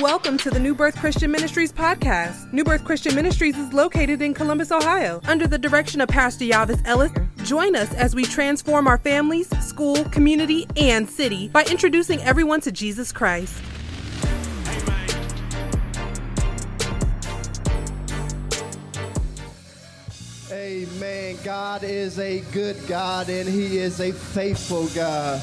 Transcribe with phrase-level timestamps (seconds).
[0.00, 2.50] Welcome to the New Birth Christian Ministries podcast.
[2.54, 6.80] New Birth Christian Ministries is located in Columbus, Ohio, under the direction of Pastor Yavis
[6.86, 7.12] Ellis.
[7.44, 12.72] Join us as we transform our families, school, community, and city by introducing everyone to
[12.72, 13.62] Jesus Christ.
[20.50, 21.36] Amen.
[21.44, 25.42] God is a good God and He is a faithful God.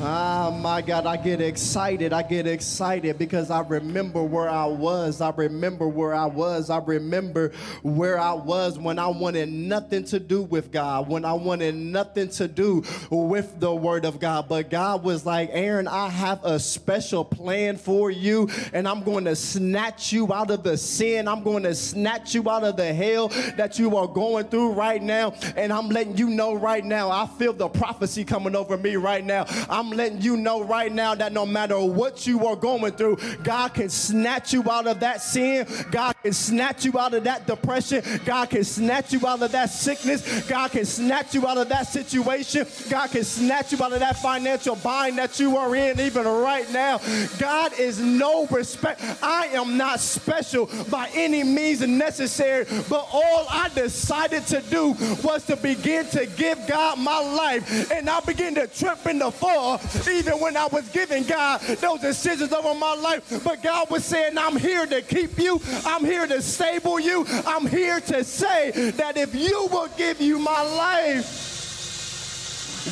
[0.00, 2.12] Ah, my God, I get excited.
[2.12, 5.20] I get excited because I remember where I was.
[5.20, 6.70] I remember where I was.
[6.70, 11.34] I remember where I was when I wanted nothing to do with God, when I
[11.34, 14.48] wanted nothing to do with the Word of God.
[14.48, 19.24] But God was like, Aaron, I have a special plan for you, and I'm going
[19.26, 21.28] to snatch you out of the sin.
[21.28, 25.02] I'm going to snatch you out of the hell that you are going through right
[25.02, 25.34] now.
[25.54, 29.24] And I'm letting you know right now, I feel the prophecy coming over me right
[29.24, 29.44] now.
[29.68, 33.74] I'm letting you know right now that no matter what you are going through, God
[33.74, 35.66] can snatch you out of that sin.
[35.90, 38.02] God can snatch you out of that depression.
[38.24, 40.46] God can snatch you out of that sickness.
[40.48, 42.66] God can snatch you out of that situation.
[42.88, 46.70] God can snatch you out of that financial bind that you are in even right
[46.70, 47.00] now.
[47.38, 49.00] God is no respect.
[49.22, 55.44] I am not special by any means necessary, but all I decided to do was
[55.46, 57.90] to begin to give God my life.
[57.90, 59.71] And I began to trip in the fall
[60.08, 63.42] even when I was giving God those decisions over my life.
[63.44, 67.66] But God was saying, I'm here to keep you, I'm here to stable you, I'm
[67.66, 71.50] here to say that if you will give you my life,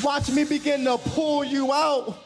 [0.04, 2.16] watch me begin to pull you out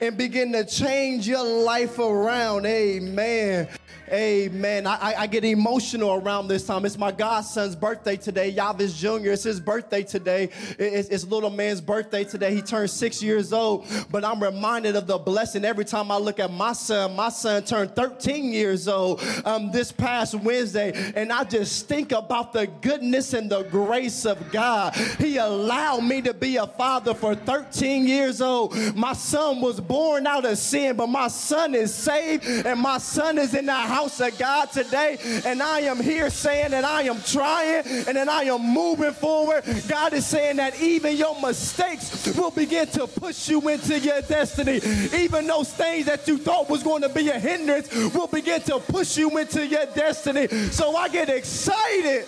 [0.00, 2.66] and begin to change your life around.
[2.66, 3.68] Amen.
[4.12, 4.86] Amen.
[4.86, 6.86] I, I, get emotional around this time.
[6.86, 8.52] It's my godson's birthday today.
[8.52, 9.30] Yavis Jr.
[9.32, 10.48] It's his birthday today.
[10.78, 12.54] It's, it's little man's birthday today.
[12.54, 13.86] He turned six years old.
[14.10, 17.16] But I'm reminded of the blessing every time I look at my son.
[17.16, 21.12] My son turned 13 years old um, this past Wednesday.
[21.14, 24.94] And I just think about the goodness and the grace of God.
[25.18, 28.74] He allowed me to be a father for 13 years old.
[28.96, 33.36] My son was born out of sin, but my son is saved and my son
[33.36, 37.02] is in the house house of God today, and I am here saying that I
[37.02, 39.64] am trying and that I am moving forward.
[39.88, 44.80] God is saying that even your mistakes will begin to push you into your destiny.
[45.18, 48.78] Even those things that you thought was going to be a hindrance will begin to
[48.78, 50.46] push you into your destiny.
[50.70, 52.24] So I get excited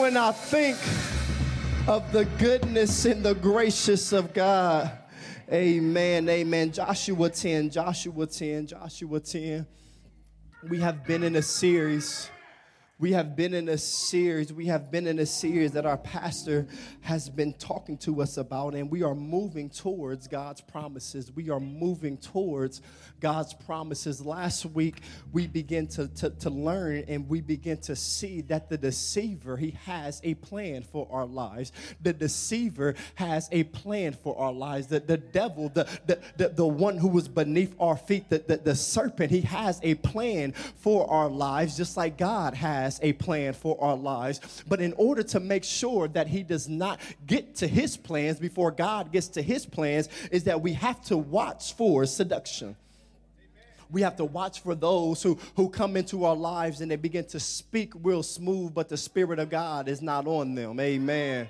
[0.00, 0.78] when I think
[1.86, 4.90] of the goodness and the gracious of God.
[5.52, 6.30] Amen.
[6.30, 6.72] Amen.
[6.72, 9.66] Joshua 10, Joshua 10, Joshua 10
[10.68, 12.30] we have been in a series
[13.02, 16.68] we have been in a series, we have been in a series that our pastor
[17.00, 21.28] has been talking to us about, and we are moving towards God's promises.
[21.34, 22.80] We are moving towards
[23.18, 24.24] God's promises.
[24.24, 25.02] Last week,
[25.32, 29.72] we began to, to, to learn and we begin to see that the deceiver, he
[29.84, 31.72] has a plan for our lives.
[32.02, 34.86] The deceiver has a plan for our lives.
[34.86, 38.58] The, the devil, the, the, the, the one who was beneath our feet, the, the,
[38.58, 43.12] the serpent, he has a plan for our lives, just like God has has a
[43.12, 44.64] plan for our lives.
[44.68, 48.70] But in order to make sure that he does not get to his plans before
[48.70, 52.76] God gets to his plans, is that we have to watch for seduction
[53.90, 57.26] we have to watch for those who, who come into our lives and they begin
[57.26, 60.80] to speak real smooth, but the Spirit of God is not on them.
[60.80, 61.46] Amen.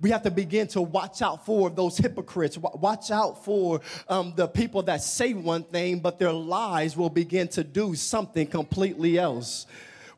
[0.00, 2.56] We have to begin to watch out for those hypocrites.
[2.56, 7.48] Watch out for um, the people that say one thing, but their lives will begin
[7.48, 9.66] to do something completely else.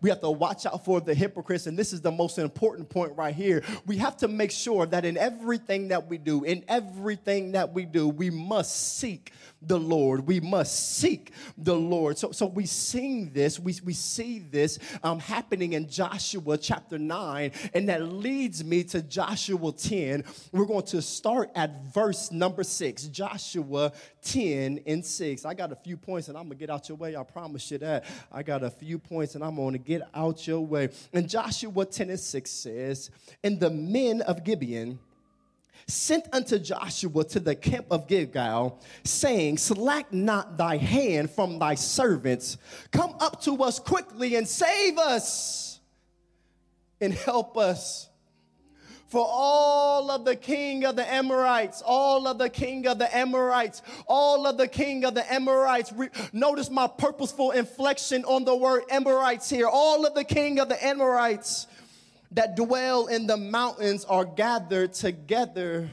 [0.01, 1.67] We have to watch out for the hypocrites.
[1.67, 3.63] And this is the most important point right here.
[3.87, 7.85] We have to make sure that in everything that we do, in everything that we
[7.85, 9.33] do, we must seek
[9.67, 10.27] the Lord.
[10.27, 12.19] We must seek the Lord.
[12.19, 17.53] So, so we sing this, we, we see this um, happening in Joshua chapter 9,
[17.75, 20.25] and that leads me to Joshua 10.
[20.53, 23.05] We're going to start at verse number 6.
[23.05, 25.45] Joshua 10 and 6.
[25.45, 27.17] I got a few points and I'm going to get out your way.
[27.17, 28.05] I promise you that.
[28.33, 30.89] I got a few points and I'm going to get out your way.
[31.13, 33.11] And Joshua 10 and 6 says,
[33.43, 34.99] And the men of Gibeon,
[35.89, 41.75] sent unto Joshua to the camp of Gilgal, saying, Slack not thy hand from thy
[41.75, 42.59] servants.
[42.91, 45.81] Come up to us quickly and save us
[47.01, 48.09] and help us.
[49.09, 53.81] For all of the king of the Amorites, all of the king of the Amorites,
[54.09, 55.93] all of the king of the Amorites.
[55.93, 59.69] Re- notice my purposeful inflection on the word Amorites here.
[59.69, 61.69] All of the king of the Amorites
[62.33, 65.91] that dwell in the mountains are gathered together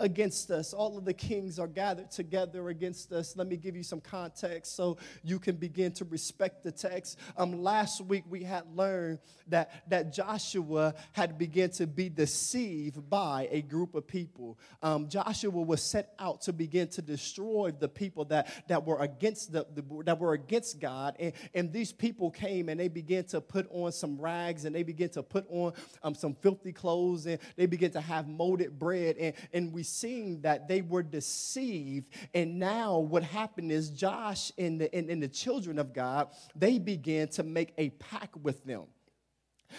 [0.00, 0.72] against us.
[0.72, 3.36] All of the kings are gathered together against us.
[3.36, 7.18] Let me give you some context so you can begin to respect the text.
[7.36, 9.18] Um, last week we had learned
[9.48, 14.58] that, that Joshua had begun to be deceived by a group of people.
[14.82, 19.52] Um, Joshua was set out to begin to destroy the people that, that were against
[19.52, 21.16] the, the that were against God.
[21.18, 24.82] And, and these people came and they began to put on some rags and they
[24.82, 25.72] began to put on
[26.02, 29.16] um, some filthy clothes and they began to have molded bread.
[29.18, 32.10] And, and we seen that they were deceived.
[32.34, 36.78] And now what happened is Josh and the, and, and the children of God, they
[36.78, 38.84] began to make a pact with them.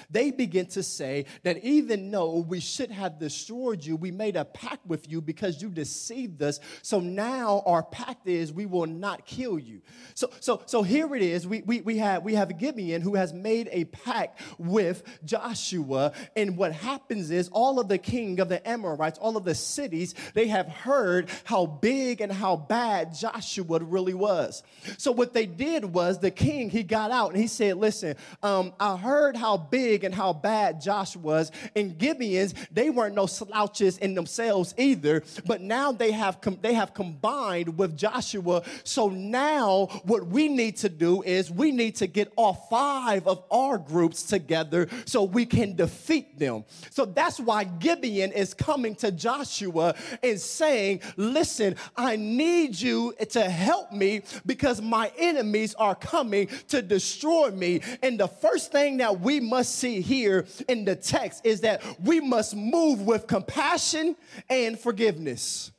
[0.10, 4.46] They begin to say that even though we should have destroyed you, we made a
[4.46, 6.60] pact with you because you deceived us.
[6.82, 9.82] So now our pact is we will not kill you.
[10.14, 11.48] So, so, so here it is.
[11.48, 16.14] We, we, we, have, we have Gibeon who has made a pact with Joshua.
[16.36, 20.16] And what happens is all of the king of the Amorites, all of the cities,
[20.34, 24.64] they have heard how big and how bad Joshua really was.
[24.98, 28.74] So what they did was the king, he got out and he said, listen, um,
[28.80, 31.52] I heard how big big and how bad Josh was.
[31.76, 36.74] And Gibeons, they weren't no slouches in themselves either, but now they have com- they
[36.74, 38.64] have combined with Joshua.
[38.84, 43.44] So now what we need to do is we need to get all five of
[43.52, 46.66] our groups together so we can defeat them.
[46.90, 53.44] So that's why Gibeon is coming to Joshua and saying, "Listen, I need you to
[53.50, 59.22] help me because my enemies are coming to destroy me." And the first thing that
[59.22, 64.16] we must see here in the text is that we must move with compassion
[64.50, 65.72] and forgiveness.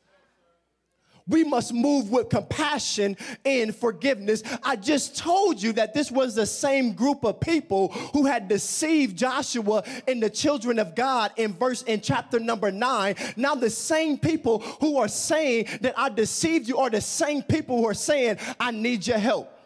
[1.30, 4.42] We must move with compassion and forgiveness.
[4.64, 9.16] I just told you that this was the same group of people who had deceived
[9.16, 13.14] Joshua and the children of God in verse in chapter number 9.
[13.36, 17.78] Now the same people who are saying that I deceived you are the same people
[17.78, 19.56] who are saying I need your help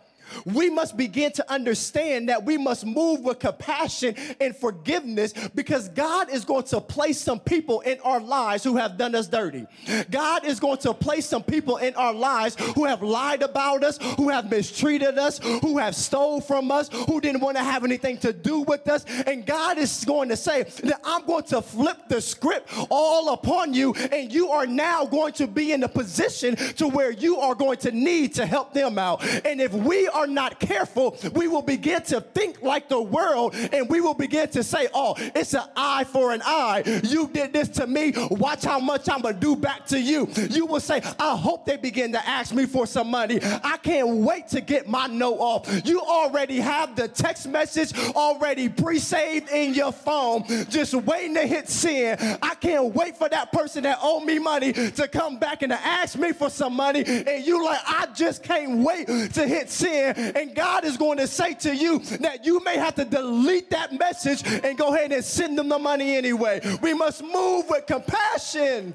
[0.45, 6.31] we must begin to understand that we must move with compassion and forgiveness because God
[6.31, 9.67] is going to place some people in our lives who have done us dirty.
[10.11, 13.99] God is going to place some people in our lives who have lied about us,
[14.17, 18.19] who have mistreated us, who have stole from us, who didn't want to have anything
[18.19, 19.05] to do with us.
[19.27, 23.75] And God is going to say that I'm going to flip the script all upon
[23.75, 27.55] you and you are now going to be in a position to where you are
[27.55, 29.25] going to need to help them out.
[29.45, 33.89] And if we are not careful, we will begin to think like the world and
[33.89, 37.01] we will begin to say, oh, it's an eye for an eye.
[37.05, 38.13] You did this to me.
[38.31, 40.29] Watch how much I'm going to do back to you.
[40.51, 43.41] You will say, I hope they begin to ask me for some money.
[43.43, 45.83] I can't wait to get my note off.
[45.85, 51.47] You already have the text message already pre saved in your phone, just waiting to
[51.47, 52.39] hit send.
[52.43, 55.87] I can't wait for that person that owed me money to come back and to
[55.87, 57.03] ask me for some money.
[57.05, 61.27] And you like, I just can't wait to hit send and God is going to
[61.27, 65.25] say to you that you may have to delete that message and go ahead and
[65.25, 66.61] send them the money anyway.
[66.83, 68.95] We must move with compassion.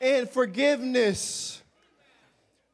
[0.00, 1.62] And forgiveness.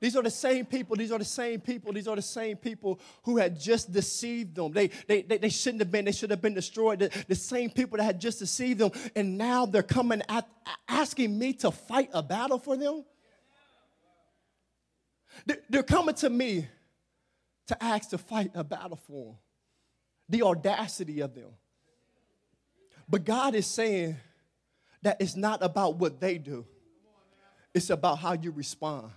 [0.02, 2.98] These are the same people, these are the same people, these are the same people
[3.22, 4.72] who had just deceived them.
[4.72, 6.98] They, they, they, they shouldn't have been, they should have been destroyed.
[6.98, 10.48] The, the, same people that had just deceived them, and now they're coming at,
[10.88, 13.04] asking me to fight a battle for them.
[15.68, 16.66] They're coming to me
[17.68, 19.36] to ask to fight a battle for them.
[20.28, 21.50] The audacity of them.
[23.08, 24.16] But God is saying
[25.02, 26.64] that it's not about what they do,
[27.74, 29.10] it's about how you respond.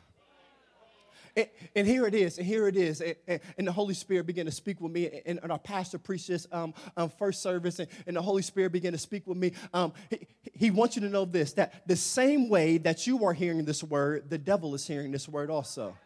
[1.38, 3.02] And, and, here it is, and here it is.
[3.02, 6.30] And, and, the Holy Spirit began to speak with me, and, and our pastor preached
[6.30, 9.52] this um, um, first service, and, and, the Holy Spirit began to speak with me.
[9.74, 13.34] Um, he, he wants you to know this that the same way that you are
[13.34, 15.98] hearing this word, the devil is hearing this word also.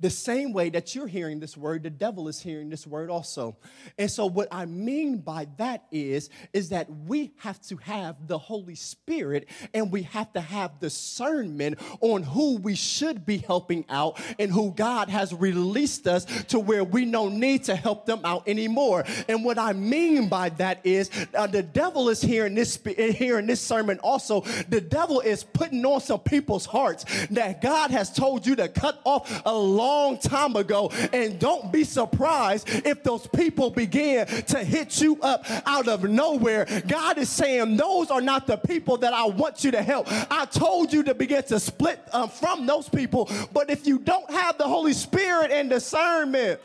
[0.00, 3.56] The same way that you're hearing this word, the devil is hearing this word also.
[3.98, 8.38] And so what I mean by that is is that we have to have the
[8.38, 14.18] Holy Spirit and we have to have discernment on who we should be helping out
[14.38, 18.48] and who God has released us to where we no need to help them out
[18.48, 19.04] anymore.
[19.28, 23.60] And what I mean by that is uh, the devil is hearing this hearing this
[23.60, 24.40] sermon also.
[24.68, 28.98] The devil is putting on some people's hearts that God has told you to cut
[29.04, 30.90] off a long long time ago.
[31.12, 36.66] And don't be surprised if those people begin to hit you up out of nowhere.
[36.86, 40.06] God is saying, Those are not the people that I want you to help.
[40.30, 43.28] I told you to begin to split um, from those people.
[43.52, 46.60] But if you don't have the Holy Spirit and discernment,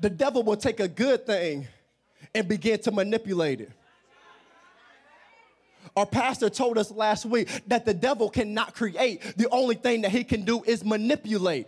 [0.00, 1.66] the devil will take a good thing
[2.34, 3.72] and begin to manipulate it.
[5.98, 9.20] Our pastor told us last week that the devil cannot create.
[9.36, 11.66] The only thing that he can do is manipulate.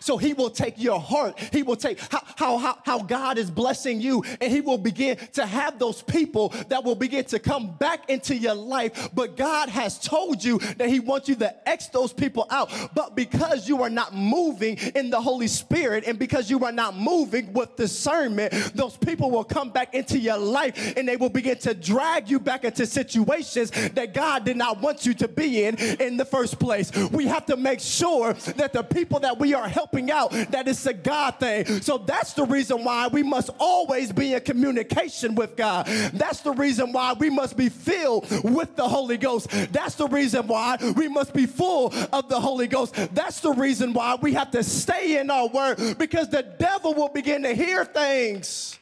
[0.00, 1.38] So he will take your heart.
[1.52, 5.18] He will take how, how, how, how God is blessing you, and he will begin
[5.34, 9.10] to have those people that will begin to come back into your life.
[9.14, 12.70] But God has told you that he wants you to X those people out.
[12.94, 16.96] But because you are not moving in the Holy Spirit, and because you are not
[16.96, 21.58] moving with discernment, those people will come back into your life and they will begin
[21.58, 25.76] to drag you back into situations that God did not want you to be in
[25.76, 26.90] in the first place.
[27.10, 30.68] We have to make sure that the people that we are helping helping out that
[30.68, 31.82] it's a God thing.
[31.82, 35.86] So that's the reason why we must always be in communication with God.
[36.12, 39.48] That's the reason why we must be filled with the Holy Ghost.
[39.72, 42.94] That's the reason why we must be full of the Holy Ghost.
[43.14, 47.08] That's the reason why we have to stay in our word because the devil will
[47.08, 48.78] begin to hear things.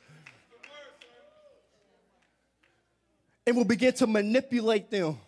[3.47, 5.19] And will begin to manipulate them.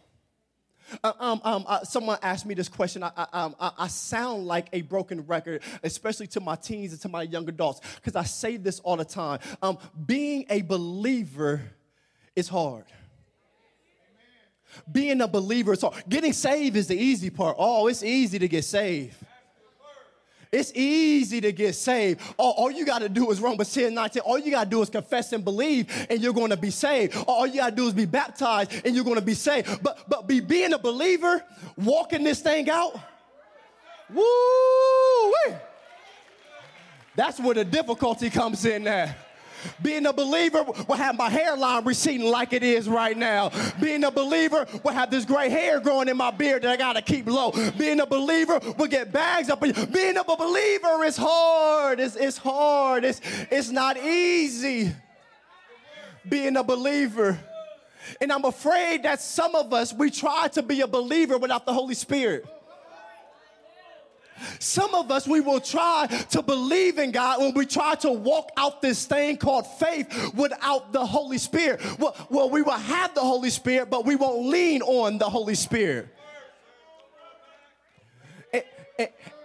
[1.02, 3.02] Uh, um, um, uh, someone asked me this question.
[3.02, 7.08] I, I, um, I, sound like a broken record, especially to my teens and to
[7.08, 9.40] my young adults, because I say this all the time.
[9.62, 11.62] Um, being a believer
[12.34, 12.84] is hard.
[14.90, 16.02] Being a believer is hard.
[16.08, 17.56] Getting saved is the easy part.
[17.58, 19.16] Oh, it's easy to get saved.
[20.52, 22.20] It's easy to get saved.
[22.36, 24.22] All, all you got to do is Romans 10 19.
[24.22, 27.16] All you got to do is confess and believe, and you're going to be saved.
[27.28, 29.82] All you got to do is be baptized, and you're going to be saved.
[29.82, 31.44] But, but be being a believer,
[31.76, 32.98] walking this thing out,
[34.12, 35.54] woo!
[37.14, 39.14] That's where the difficulty comes in there.
[39.82, 43.50] Being a believer will have my hairline receding like it is right now.
[43.80, 47.02] Being a believer will have this gray hair growing in my beard that I gotta
[47.02, 47.52] keep low.
[47.78, 49.60] Being a believer will get bags up.
[49.60, 52.00] Being a believer is hard.
[52.00, 53.04] It's, it's hard.
[53.04, 54.92] It's, it's not easy.
[56.28, 57.38] Being a believer.
[58.20, 61.72] And I'm afraid that some of us, we try to be a believer without the
[61.72, 62.44] Holy Spirit.
[64.58, 68.50] Some of us, we will try to believe in God when we try to walk
[68.56, 71.80] out this thing called faith without the Holy Spirit.
[71.98, 75.54] Well, well we will have the Holy Spirit, but we won't lean on the Holy
[75.54, 76.08] Spirit.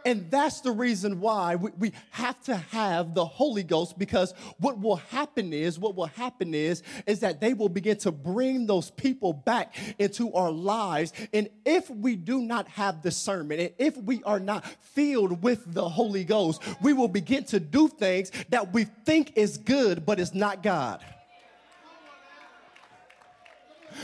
[0.05, 4.79] And that's the reason why we, we have to have the Holy Ghost because what
[4.79, 8.91] will happen is, what will happen is, is that they will begin to bring those
[8.91, 11.11] people back into our lives.
[11.33, 15.89] And if we do not have discernment, and if we are not filled with the
[15.89, 20.35] Holy Ghost, we will begin to do things that we think is good, but it's
[20.35, 21.03] not God.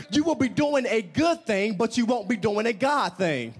[0.09, 3.53] You will be doing a good thing, but you won't be doing a God thing.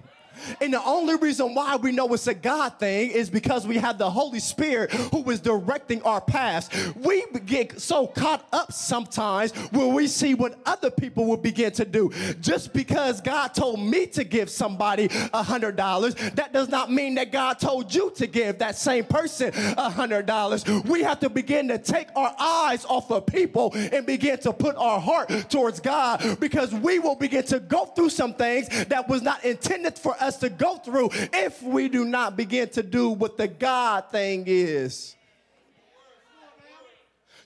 [0.60, 3.98] And the only reason why we know it's a God thing is because we have
[3.98, 6.68] the Holy Spirit who is directing our paths.
[6.96, 11.84] We get so caught up sometimes when we see what other people will begin to
[11.84, 12.10] do.
[12.40, 17.14] Just because God told me to give somebody a hundred dollars, that does not mean
[17.16, 20.64] that God told you to give that same person a hundred dollars.
[20.84, 24.76] We have to begin to take our eyes off of people and begin to put
[24.76, 29.22] our heart towards God because we will begin to go through some things that was
[29.22, 33.10] not intended for us us to go through if we do not begin to do
[33.10, 35.14] what the God thing is.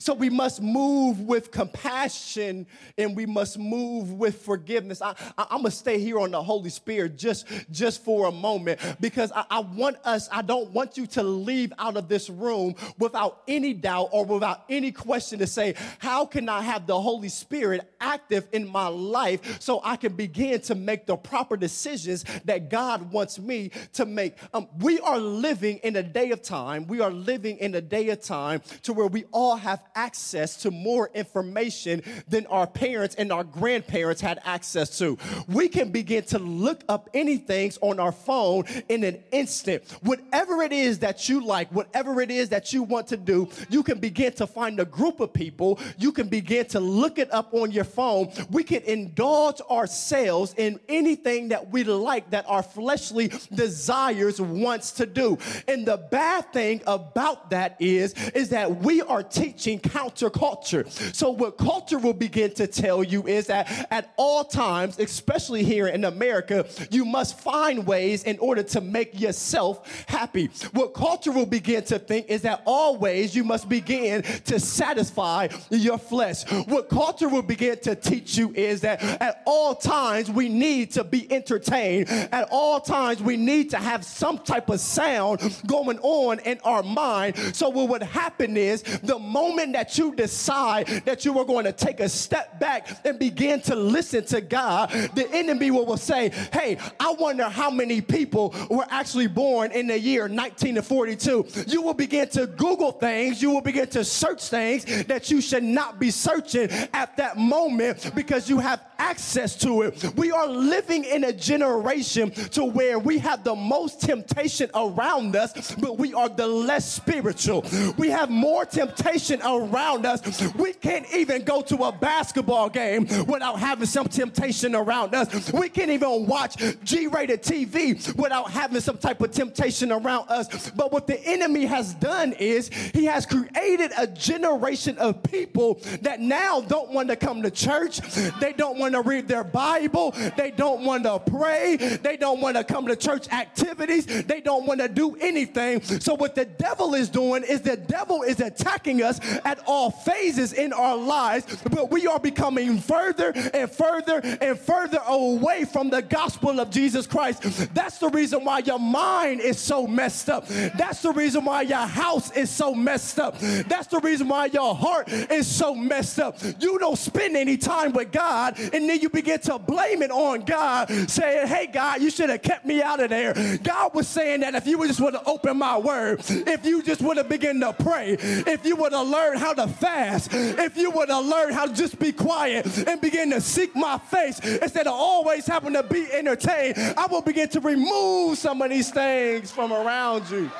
[0.07, 5.03] So we must move with compassion and we must move with forgiveness.
[5.03, 9.33] I, am gonna stay here on the Holy Spirit just, just for a moment because
[9.35, 13.43] I, I want us, I don't want you to leave out of this room without
[13.49, 17.93] any doubt or without any question to say, how can I have the Holy Spirit
[18.01, 23.11] active in my life so I can begin to make the proper decisions that God
[23.11, 24.37] wants me to make?
[24.55, 28.11] Um, we are living in a day of time, we are living in a day
[28.11, 33.33] of time to where we all have access to more information than our parents and
[33.33, 35.19] our grandparents had access to.
[35.49, 39.83] We can begin to look up anything on our phone in an instant.
[40.03, 43.83] Whatever it is that you like, whatever it is that you want to do, you
[43.83, 45.81] can begin to find a group of people.
[45.99, 48.31] You can begin to look it up on your phone.
[48.51, 55.07] We can indulge ourselves in anything that we like that our fleshly desires wants to
[55.07, 55.39] do.
[55.67, 60.89] And the bad thing about that is is that we are teaching counterculture.
[61.15, 65.87] So, what culture will begin to tell you is that at all times, especially here
[65.87, 70.51] in America, you must find ways in order to make yourself happy.
[70.73, 75.99] What culture will begin to think is that always you must begin to satisfy your
[75.99, 76.45] flesh.
[76.67, 81.05] What culture will begin to teach you is that at all times we need to
[81.05, 82.09] be entertained.
[82.09, 86.83] At all times we need to have some type of sound going on in our
[86.83, 87.37] mind.
[87.55, 91.73] So what would happen is the moment that you decide that you are going to
[91.73, 96.31] take a step back and begin to listen to God, the enemy will, will say,
[96.51, 101.67] Hey, I wonder how many people were actually born in the year 1942.
[101.67, 105.63] You will begin to Google things, you will begin to search things that you should
[105.63, 110.17] not be searching at that moment because you have access to it.
[110.17, 115.75] We are living in a generation to where we have the most temptation around us,
[115.75, 117.65] but we are the less spiritual.
[117.99, 120.55] We have more temptation around us.
[120.55, 125.53] We can't even go to a basketball game without having some temptation around us.
[125.53, 130.71] We can't even watch G rated TV without having some type of temptation around us.
[130.71, 136.21] But what the enemy has done is he has created a generation of people that
[136.21, 138.01] now don't want to come to church.
[138.41, 140.15] They don't want to read their Bible.
[140.37, 141.77] They don't want to pray.
[141.77, 144.07] They don't want to come to church activities.
[144.07, 145.83] They don't want to do anything.
[145.83, 150.53] So, what the devil is doing is the devil is attacking us at all phases
[150.53, 156.03] in our lives, but we are becoming further and further and further away from the
[156.03, 157.43] gospel of Jesus Christ.
[157.73, 160.49] That's the reason why your mind is so messed up.
[160.49, 163.39] That's the reason why your house is so messed up.
[163.39, 166.39] That's the reason why your heart is so messed up.
[166.59, 170.41] You don't spend any time with God, and then you begin to blame it on
[170.41, 173.59] God, saying, Hey, God, you should have kept me out of there.
[173.63, 177.01] God was saying that if you just would have opened my word, if you just
[177.01, 180.91] would have begun to pray, if you would have learned how to fast, if you
[180.91, 184.87] would have learned how to just be quiet and begin to seek my face instead
[184.87, 189.51] of always having to be entertained, I will begin to remove some of these things
[189.51, 190.51] from around you.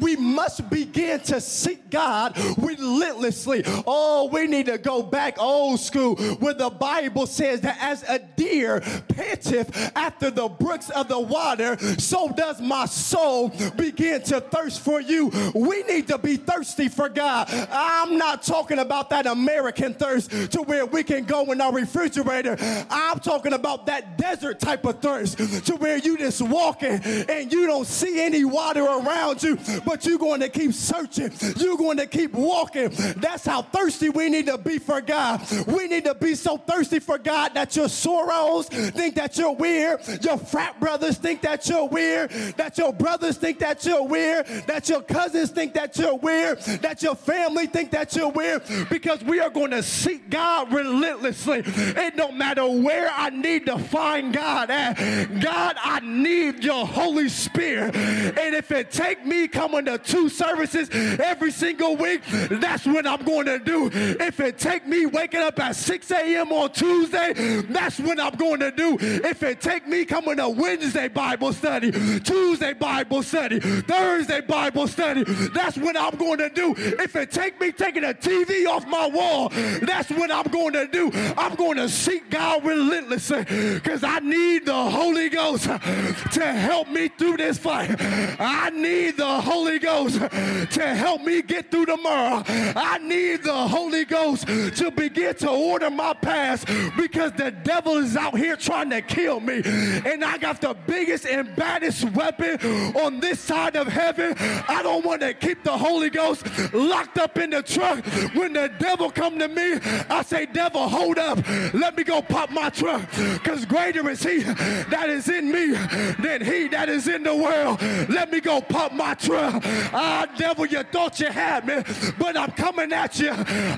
[0.00, 3.62] We must begin to seek God relentlessly.
[3.86, 8.18] Oh, we need to go back old school where the Bible says that as a
[8.18, 14.80] deer panteth after the brooks of the water, so does my soul begin to thirst
[14.80, 15.30] for you.
[15.54, 17.48] We need to be thirsty for God.
[17.70, 22.56] I'm not talking about that American thirst to where we can go in our refrigerator.
[22.90, 27.66] I'm talking about that desert type of thirst to where you just walking and you
[27.66, 31.32] don't see any water around you, but you're going to keep searching.
[31.56, 32.90] You're going to keep walking.
[33.16, 35.42] That's how thirsty we need to be for God.
[35.66, 40.00] We need to be so thirsty for God that your sorors think that you're weird,
[40.22, 44.88] your frat brothers think that you're weird, that your brothers think that you're weird, that
[44.88, 49.40] your cousins think that you're weird, that your family think that you're weird, because we
[49.40, 51.62] are going to seek God relentlessly.
[51.64, 54.94] It don't matter where I need to find God at.
[55.40, 57.94] God, I need your Holy Spirit.
[57.94, 63.24] And if it take me coming to two services every single week, that's what I'm
[63.24, 63.88] going to do.
[63.92, 66.52] If it take me waking up at 6 a.m.
[66.52, 67.32] on Tuesday,
[67.68, 68.98] that's what I'm going to do.
[69.00, 75.22] If it take me coming to Wednesday Bible study, Tuesday Bible study, Thursday Bible study,
[75.24, 76.74] that's what I'm going to do.
[76.76, 79.50] If it take me taking a TV off my wall,
[79.82, 81.10] that's what I'm going to do.
[81.36, 87.08] I'm going to seek God relentlessly because I need the Holy Ghost to help me
[87.08, 87.94] through this fight.
[88.00, 92.42] I need the Holy Ghost to help me get through tomorrow.
[92.48, 96.64] I need the Holy Ghost to begin to order my paths
[96.96, 99.62] because the devil is out here trying to kill me.
[99.64, 102.58] And I got the biggest and baddest weapon
[102.96, 104.34] on this side of heaven.
[104.68, 108.04] I don't want to keep the Holy Ghost locked up in the truck.
[108.34, 109.78] When the devil come to me,
[110.08, 111.38] I say, devil, hold up.
[111.74, 113.02] Let me go pop my truck.
[113.10, 115.72] Because greater is he that is in me
[116.18, 117.80] than he that is in the world.
[118.08, 119.33] Let me go pop my truck.
[119.36, 121.82] Ah, devil, you thought you had me,
[122.18, 123.32] but I'm coming at you.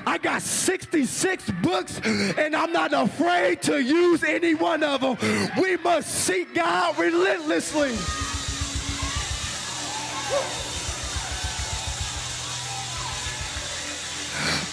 [0.05, 5.17] I got 66 books and I'm not afraid to use any one of them.
[5.61, 7.95] We must seek God relentlessly.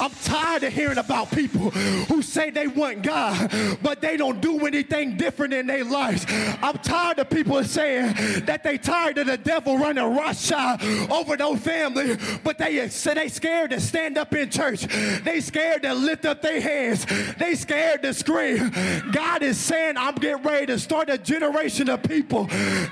[0.00, 3.50] I'm tired of hearing about people who say they want God,
[3.83, 6.26] but they don't do anything different in their lives.
[6.28, 11.57] I'm tired of people saying that they tired of the devil running roughshod over their
[11.57, 14.87] family, but they they scared to stand up in church.
[15.22, 17.07] They scared to lift up their hands.
[17.38, 18.72] They scared to scream.
[19.12, 22.46] God is saying, I'm getting ready to start a generation of people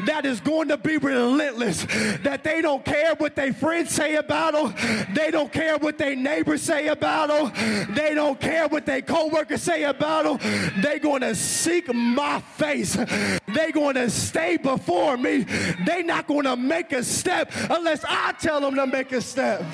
[0.07, 1.85] that is going to be relentless.
[2.23, 5.07] That they don't care what their friends say about them.
[5.15, 7.95] They don't care what their neighbors say about them.
[7.95, 10.83] They don't care what their coworkers say about them.
[10.83, 12.95] They're going to seek my face.
[12.95, 15.47] They're going to stay before me.
[15.85, 19.65] They're not going to make a step unless I tell them to make a step.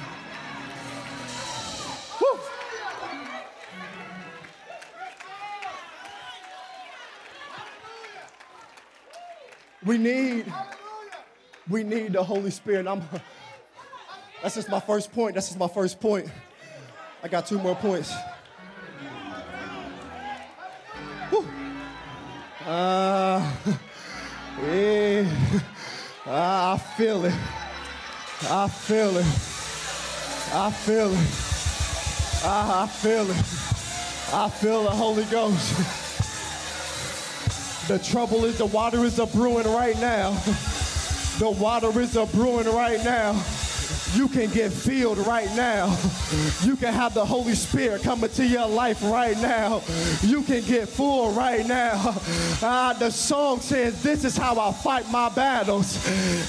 [9.84, 10.52] We need,
[11.70, 12.86] we need the Holy Spirit.
[12.86, 13.02] I'm,
[14.42, 15.34] That's just my first point.
[15.34, 16.28] That's just my first point.
[17.22, 18.14] I got two more points.
[21.30, 21.46] Whew.
[22.64, 23.52] Uh,
[24.62, 25.28] yeah.
[26.26, 27.34] I feel it.
[28.42, 29.26] I feel it.
[30.54, 31.26] I feel it.
[32.44, 33.36] I feel it.
[34.32, 35.74] I feel the Holy Ghost.
[37.88, 40.32] The trouble is the water is a brewing right now.
[41.38, 43.32] The water is a brewing right now.
[44.14, 45.96] You can get filled right now.
[46.62, 49.82] You can have the Holy Spirit come into your life right now.
[50.22, 52.14] You can get full right now.
[52.62, 55.98] Ah, the song says, This is how I fight my battles.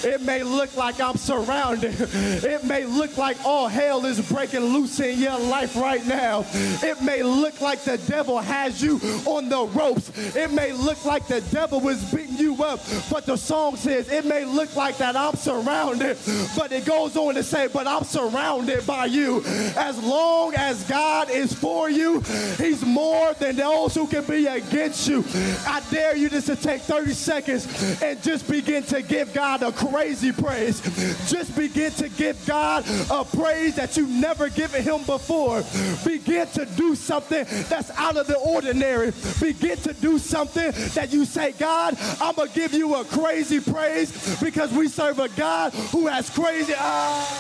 [0.04, 1.96] It may look like I'm surrounded.
[2.00, 6.46] It may look like all hell is breaking loose in your life right now.
[6.54, 10.12] It may look like the devil has you on the ropes.
[10.36, 12.80] It may look like the devil is beating you up.
[13.10, 16.18] But the song says, It may look like that I'm surrounded.
[16.58, 19.44] But it goes on to say, But I'm surrounded by you.
[19.76, 22.22] As long as God is for you,
[22.58, 25.24] He's more than those who can be against you.
[25.66, 29.72] I dare you just to take 30 seconds and just begin to give God a
[29.72, 30.82] crazy praise.
[31.30, 35.64] Just begin to give God a praise that you've never given Him before.
[36.06, 39.12] Begin to do something that's out of the ordinary.
[39.40, 43.60] Begin to do something that you say, God, I'm going to give you a crazy
[43.60, 46.74] praise because we serve a God who has crazy.
[46.78, 47.39] Ah.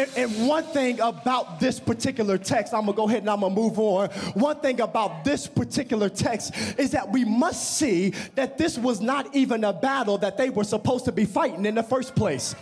[0.00, 3.54] And, and, one thing about this particular text, I'm gonna go ahead and I'm gonna
[3.54, 4.08] move on.
[4.32, 9.34] One thing about this particular text is that we must see that this was not
[9.36, 12.54] even a battle that they were supposed to be fighting in the first place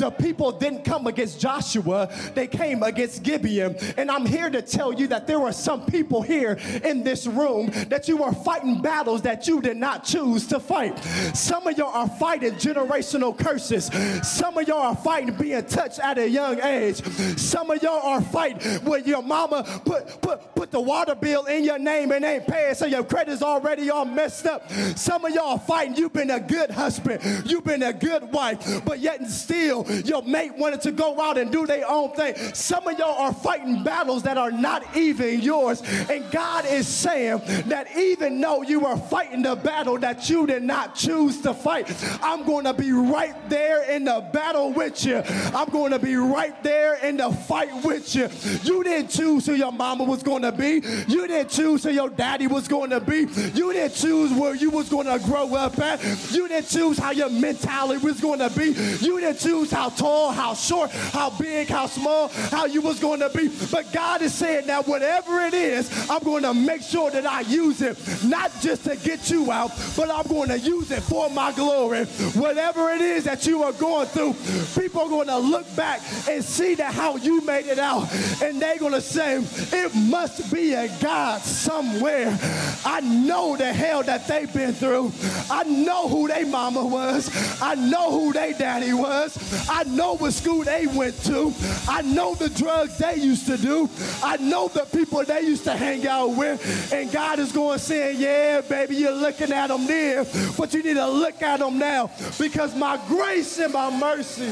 [0.00, 3.76] the people didn't come against Joshua, they came against Gibeon.
[3.96, 7.70] And I'm here to tell you that there are some people here in this room
[7.88, 10.98] that you are fighting battles that you did not choose to fight.
[11.34, 13.90] Some of y'all are fighting generational curses.
[14.26, 17.02] Some of y'all are fighting being touched at a young age.
[17.38, 21.64] Some of y'all are fighting when your mama put, put, put the water bill in
[21.64, 24.70] your name and ain't paying, so your credit's already all messed up.
[24.96, 28.82] Some of y'all are fighting, you've been a good husband, you've been a good wife,
[28.84, 32.34] but yet and still your mate wanted to go out and do their own thing.
[32.54, 35.82] Some of y'all are fighting battles that are not even yours.
[36.08, 40.62] And God is saying that even though you are fighting the battle that you did
[40.62, 41.90] not choose to fight,
[42.22, 45.22] I'm going to be right there in the battle with you.
[45.54, 48.28] I'm going to be right there in the fight with you.
[48.62, 50.82] You didn't choose who your mama was going to be.
[51.08, 53.26] You didn't choose who your daddy was going to be.
[53.54, 56.02] You didn't choose where you was going to grow up at.
[56.30, 58.66] You didn't choose how your mentality was going to be.
[59.04, 63.20] You didn't choose how tall, how short, how big, how small, how you was going
[63.20, 63.48] to be.
[63.70, 67.40] But God is saying that whatever it is, I'm going to make sure that I
[67.40, 71.30] use it, not just to get you out, but I'm going to use it for
[71.30, 72.04] my glory.
[72.34, 74.34] Whatever it is that you are going through,
[74.80, 78.12] people are going to look back and see that how you made it out.
[78.42, 82.36] And they're going to say, it must be a God somewhere.
[82.84, 85.12] I know the hell that they've been through.
[85.50, 87.30] I know who their mama was.
[87.62, 89.36] I know who their daddy was.
[89.68, 91.52] I know what school they went to.
[91.88, 93.88] I know the drugs they used to do.
[94.22, 96.92] I know the people they used to hang out with.
[96.92, 100.24] And God is going saying, yeah, baby, you're looking at them there,
[100.56, 104.50] but you need to look at them now because my grace and my mercy.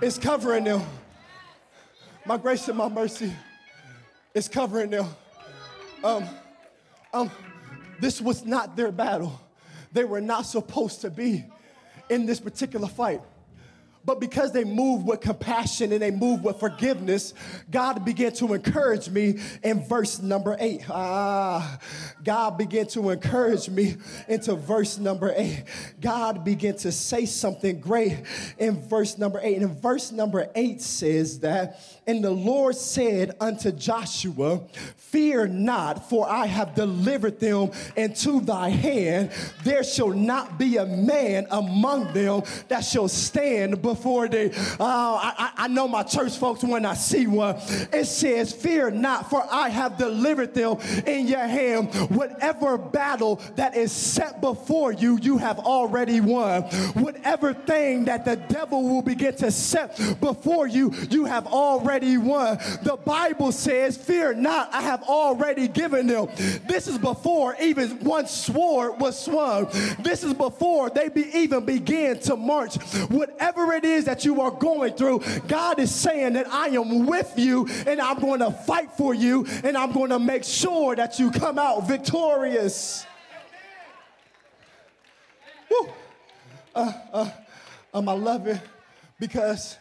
[0.00, 0.82] is covering them.
[2.24, 3.32] My grace and my mercy
[4.34, 5.06] is covering them.
[6.02, 6.28] Um,
[7.12, 7.30] um,
[8.00, 9.40] this was not their battle.
[9.92, 11.44] They were not supposed to be
[12.08, 13.20] in this particular fight.
[14.04, 17.34] But because they moved with compassion and they moved with forgiveness,
[17.70, 20.82] God began to encourage me in verse number eight.
[20.88, 21.78] Ah,
[22.24, 25.64] God began to encourage me into verse number eight.
[26.00, 28.16] God began to say something great
[28.58, 29.58] in verse number eight.
[29.60, 34.62] And verse number eight says that, and the Lord said unto Joshua,
[34.96, 39.30] Fear not, for I have delivered them into thy hand.
[39.64, 44.50] There shall not be a man among them that shall stand before thee.
[44.78, 47.56] Uh, I, I know my church folks when I see one.
[47.92, 51.92] It says, Fear not, for I have delivered them in your hand.
[52.10, 56.62] Whatever battle that is set before you, you have already won.
[56.94, 62.58] Whatever thing that the devil will begin to set before you, you have already won.
[62.82, 66.28] The Bible says, Fear not, I have already given them.
[66.66, 69.68] This is before even one sword was swung.
[69.98, 72.76] This is before they be, even began to march.
[73.08, 77.32] Whatever it is that you are going through, God is saying that I am with
[77.36, 81.18] you and I'm going to fight for you and I'm going to make sure that
[81.18, 83.04] you come out victorious.
[85.70, 85.88] Woo.
[86.74, 87.30] Uh, uh,
[87.92, 88.60] um, I love it
[89.18, 89.76] because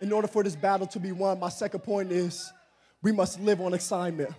[0.00, 2.52] in order for this battle to be won, my second point is
[3.02, 4.32] we must live on assignment.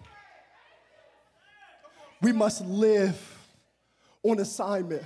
[2.21, 3.19] We must live
[4.23, 5.03] on assignment.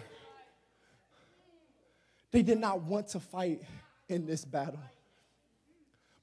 [2.31, 3.61] They did not want to fight
[4.09, 4.79] in this battle.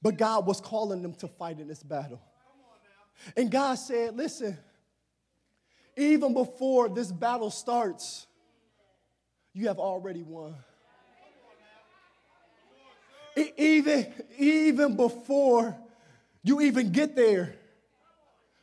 [0.01, 2.21] But God was calling them to fight in this battle.
[3.35, 4.57] And God said, Listen,
[5.97, 8.27] even before this battle starts,
[9.53, 10.55] you have already won.
[13.57, 15.75] Even, even before
[16.43, 17.55] you even get there,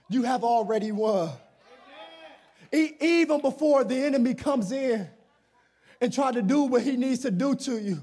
[0.08, 1.30] you have already won.
[2.70, 5.08] Even before the enemy comes in
[6.02, 8.02] and try to do what he needs to do to you,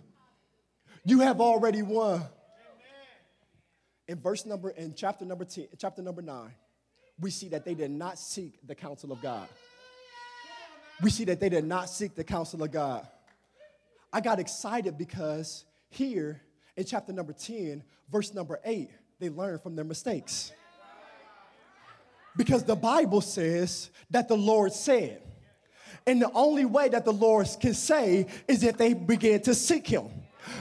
[1.04, 2.22] you have already won.
[4.08, 6.50] In verse number, in chapter number 10, chapter number 9,
[7.20, 9.50] we see that they did not seek the counsel of God.
[11.02, 13.06] We see that they did not seek the counsel of God.
[14.14, 16.42] I got excited because here
[16.78, 20.54] in chapter number 10, verse number 8, they learned from their mistakes.
[22.38, 25.22] Because the Bible says that the Lord said.
[26.06, 29.88] And the only way that the Lord can say is if they begin to seek
[29.88, 30.06] Him.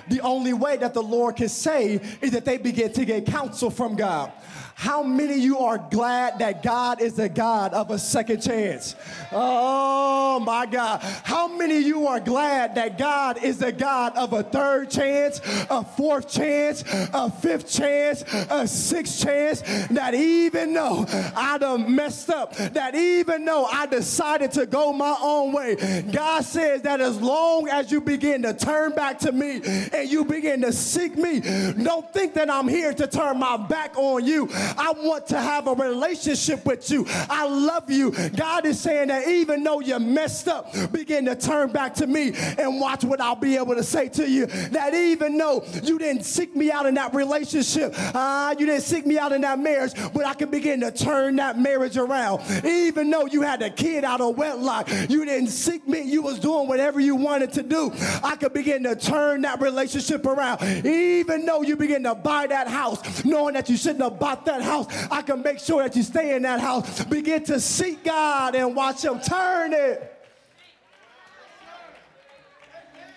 [0.08, 3.70] The only way that the Lord can say is that they begin to get counsel
[3.70, 4.32] from God.
[4.78, 8.94] How many of you are glad that God is a God of a second chance?
[9.32, 11.00] Oh my God.
[11.24, 15.40] How many of you are glad that God is a God of a third chance,
[15.68, 19.62] a fourth chance, a fifth chance, a sixth chance?
[19.90, 25.16] That even though I done messed up, that even though I decided to go my
[25.20, 29.60] own way, God says that as long as you begin to turn back to me
[29.92, 31.40] and you begin to seek me,
[31.82, 34.48] don't think that I'm here to turn my back on you.
[34.76, 37.06] I want to have a relationship with you.
[37.08, 38.10] I love you.
[38.30, 42.32] God is saying that even though you messed up, begin to turn back to me
[42.58, 44.46] and watch what I'll be able to say to you.
[44.46, 49.06] That even though you didn't seek me out in that relationship, uh, you didn't seek
[49.06, 52.42] me out in that marriage, but I can begin to turn that marriage around.
[52.64, 56.38] Even though you had a kid out of wedlock, you didn't seek me, you was
[56.38, 57.92] doing whatever you wanted to do.
[58.22, 60.62] I could begin to turn that relationship around.
[60.86, 64.57] Even though you begin to buy that house, knowing that you shouldn't have bought that
[64.62, 67.04] house, I can make sure that you stay in that house.
[67.04, 70.26] Begin to seek God and watch Him turn it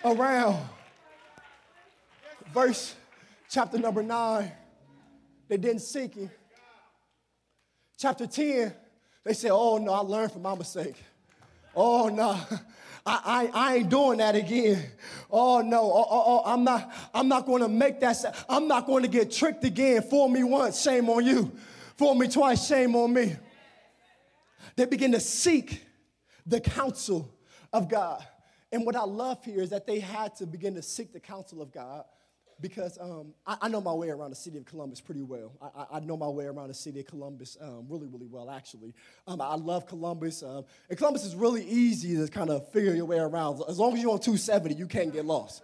[0.04, 0.64] around.
[2.52, 2.94] Verse
[3.48, 4.52] chapter number nine,
[5.48, 6.30] they didn't seek Him.
[7.98, 8.74] Chapter 10,
[9.24, 10.96] they said, Oh no, I learned from my mistake.
[11.74, 12.38] Oh no.
[13.04, 14.84] I, I, I, ain't doing that again.
[15.30, 19.08] Oh no, oh, oh, oh, I'm not, I'm not gonna make that, I'm not gonna
[19.08, 20.02] get tricked again.
[20.02, 21.50] For me once, shame on you.
[21.96, 23.34] For me twice, shame on me.
[24.76, 25.84] They begin to seek
[26.46, 27.28] the counsel
[27.72, 28.24] of God.
[28.70, 31.60] And what I love here is that they had to begin to seek the counsel
[31.60, 32.04] of God
[32.62, 35.52] because um, I, I, know my way around the city of Columbus pretty well.
[35.60, 38.94] I, I know my way around the city of Columbus um, really, really well, actually.
[39.26, 40.42] Um, I love Columbus.
[40.42, 43.60] Um, and Columbus is really easy to kind of figure your way around.
[43.68, 45.62] As long as you're on 270, you can't get lost.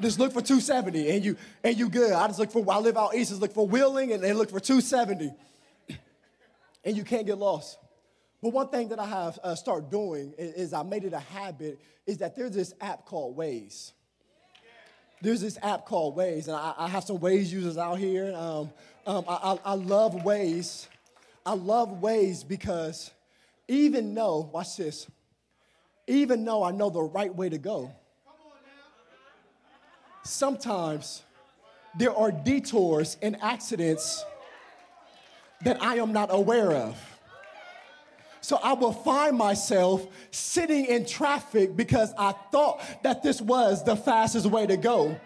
[0.00, 2.12] Just look for 270 and you and you good.
[2.12, 4.50] I just look for I live out east, just look for Wheeling and they look
[4.50, 5.30] for 270.
[6.84, 7.78] and you can't get lost.
[8.42, 11.18] But one thing that I have uh, started doing is, is I made it a
[11.18, 13.92] habit is that there's this app called Waze
[15.20, 18.32] there's this app called Waze, and I, I have some Waze users out here.
[18.34, 18.70] Um,
[19.06, 20.86] um, I, I, love Waze.
[21.44, 23.10] I love Waze because
[23.68, 25.06] even though, watch this,
[26.06, 27.92] even though I know the right way to go,
[30.22, 31.22] sometimes
[31.98, 34.24] there are detours and accidents
[35.62, 36.96] that I am not aware of.
[38.40, 43.96] So I will find myself sitting in traffic because I thought that this was the
[43.96, 45.18] fastest way to go.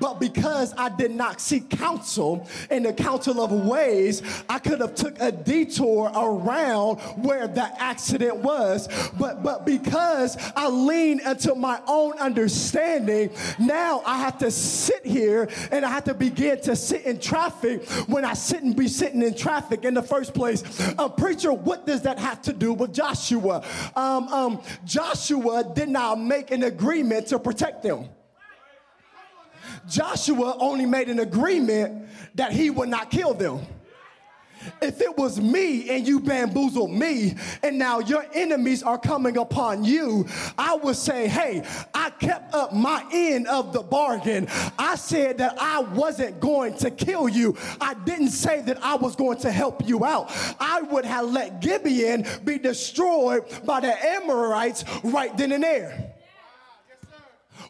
[0.00, 4.94] But because I did not seek counsel in the counsel of Waze, I could have
[4.94, 8.88] took a detour around where the accident was.
[9.18, 15.48] But but because I leaned into my own understanding, now I have to sit here
[15.70, 19.34] and I have to begin to sit in traffic when I shouldn't be sitting in
[19.34, 20.62] traffic in the first place.
[20.98, 23.64] A preacher, what does that have to do with Joshua?
[23.96, 28.08] Um, um, Joshua did not make an agreement to protect them.
[29.88, 33.66] Joshua only made an agreement that he would not kill them.
[34.80, 39.84] If it was me and you bamboozled me, and now your enemies are coming upon
[39.84, 44.48] you, I would say, Hey, I kept up my end of the bargain.
[44.78, 47.56] I said that I wasn't going to kill you.
[47.80, 50.30] I didn't say that I was going to help you out.
[50.60, 56.07] I would have let Gibeon be destroyed by the Amorites right then and there.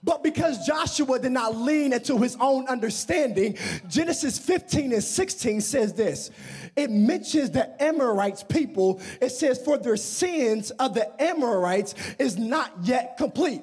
[0.03, 3.57] But because Joshua did not lean into his own understanding,
[3.89, 6.31] Genesis 15 and 16 says this.
[6.77, 9.01] It mentions the Amorites people.
[9.21, 13.63] It says, For their sins of the Amorites is not yet complete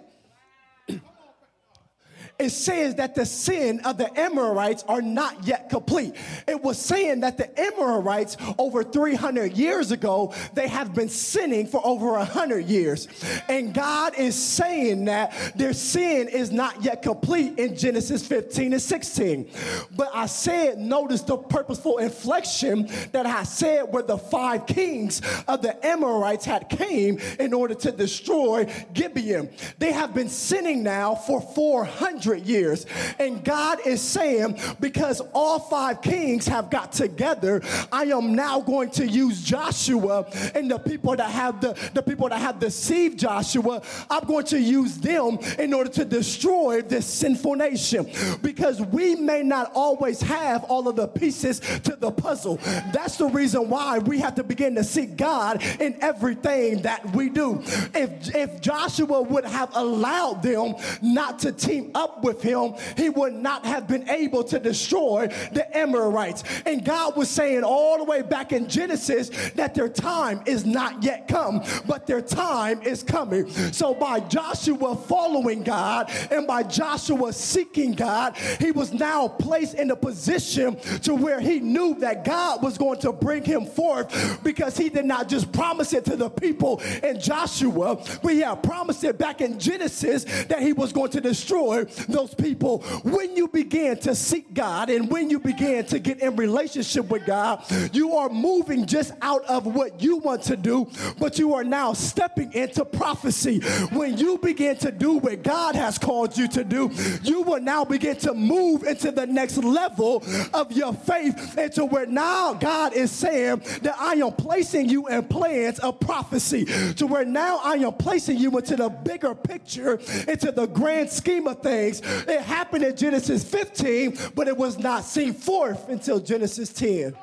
[2.37, 6.15] it says that the sin of the Amorites are not yet complete.
[6.47, 11.79] It was saying that the Amorites over 300 years ago, they have been sinning for
[11.85, 13.07] over 100 years.
[13.47, 18.81] And God is saying that their sin is not yet complete in Genesis 15 and
[18.81, 19.49] 16.
[19.95, 25.61] But I said, notice the purposeful inflection that I said where the five kings of
[25.61, 29.49] the Amorites had came in order to destroy Gibeon.
[29.77, 32.85] They have been sinning now for 400 years.
[33.19, 37.61] And God is saying, because all five kings have got together,
[37.91, 42.29] I am now going to use Joshua and the people that have the, the people
[42.29, 47.55] that have deceived Joshua, I'm going to use them in order to destroy this sinful
[47.55, 48.09] nation.
[48.41, 52.57] Because we may not always have all of the pieces to the puzzle.
[52.93, 57.29] That's the reason why we have to begin to seek God in everything that we
[57.29, 57.61] do.
[57.93, 63.33] If if Joshua would have allowed them not to team up with him, he would
[63.33, 66.43] not have been able to destroy the Amorites.
[66.65, 71.03] And God was saying all the way back in Genesis that their time is not
[71.03, 73.49] yet come, but their time is coming.
[73.71, 79.91] So by Joshua following God and by Joshua seeking God, he was now placed in
[79.91, 84.77] a position to where he knew that God was going to bring him forth because
[84.77, 89.03] he did not just promise it to the people in Joshua, but he had promised
[89.03, 93.97] it back in Genesis that he was going to destroy those people, when you begin
[93.99, 97.63] to seek God and when you begin to get in relationship with God,
[97.93, 100.89] you are moving just out of what you want to do,
[101.19, 103.59] but you are now stepping into prophecy.
[103.91, 106.91] When you begin to do what God has called you to do,
[107.23, 112.05] you will now begin to move into the next level of your faith into where
[112.05, 117.25] now God is saying that I am placing you in plans of prophecy to where
[117.25, 121.94] now I am placing you into the bigger picture, into the grand scheme of things
[122.03, 127.15] it happened in Genesis 15, but it was not seen forth until Genesis 10.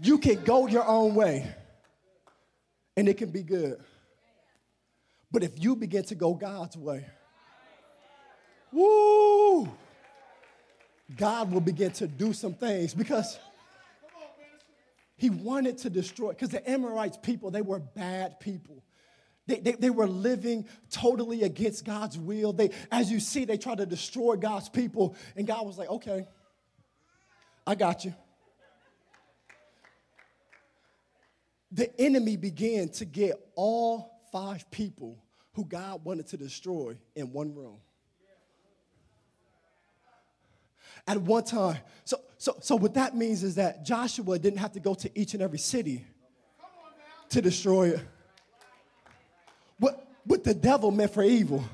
[0.00, 1.46] You can go your own way,
[2.96, 3.78] and it can be good.
[5.30, 7.06] But if you begin to go God's way,
[8.72, 9.68] woo,
[11.16, 13.38] God will begin to do some things because
[15.16, 18.82] he wanted to destroy, because the Amorites people, they were bad people.
[19.52, 22.54] They, they, they, were living totally against God's will.
[22.54, 25.14] They, as you see, they tried to destroy God's people.
[25.36, 26.26] And God was like, okay,
[27.66, 28.14] I got you.
[31.70, 37.54] The enemy began to get all five people who God wanted to destroy in one
[37.54, 37.76] room.
[41.06, 41.76] At one time.
[42.04, 45.34] So, so, so what that means is that Joshua didn't have to go to each
[45.34, 46.06] and every city
[47.28, 48.00] to destroy it.
[50.24, 51.64] What the devil meant for evil,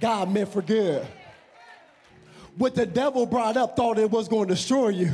[0.00, 1.06] God meant for good.
[2.56, 5.10] What the devil brought up thought it was going to destroy you.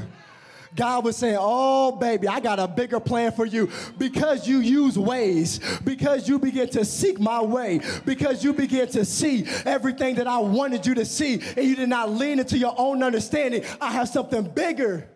[0.76, 4.96] God was saying, Oh, baby, I got a bigger plan for you because you use
[4.96, 10.28] Waze, because you begin to seek my way, because you begin to see everything that
[10.28, 13.64] I wanted you to see, and you did not lean into your own understanding.
[13.80, 15.09] I have something bigger